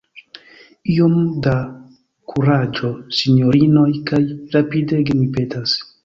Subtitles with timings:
[0.91, 1.17] Iom
[1.47, 1.51] da
[2.31, 4.21] kuraĝo, sinjorinoj; kaj
[4.57, 5.77] rapidege, mi petas.